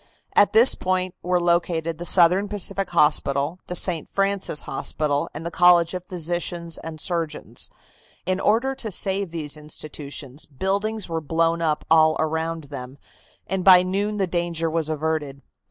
At 0.35 0.53
this 0.53 0.73
point 0.73 1.13
were 1.21 1.39
located 1.39 1.99
the 1.99 2.05
Southern 2.05 2.49
Pacific 2.49 2.89
Hospital, 2.89 3.59
the 3.67 3.75
St. 3.75 4.09
Francis 4.09 4.63
Hospital 4.63 5.29
and 5.31 5.45
the 5.45 5.51
College 5.51 5.93
of 5.93 6.07
Physicians 6.07 6.79
and 6.79 6.99
Surgeons. 6.99 7.69
In 8.25 8.39
order 8.39 8.73
to 8.73 8.89
save 8.89 9.29
these 9.29 9.57
institutions, 9.57 10.47
buildings 10.47 11.07
were 11.07 11.21
blown 11.21 11.61
up 11.61 11.85
all 11.91 12.15
around 12.19 12.63
them, 12.73 12.97
and 13.45 13.63
by 13.63 13.83
noon 13.83 14.17
the 14.17 14.25
danger 14.25 14.71
was 14.71 14.89
averted. 14.89 15.43